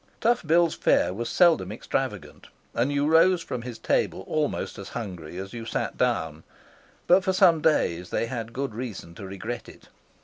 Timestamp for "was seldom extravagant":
1.13-2.47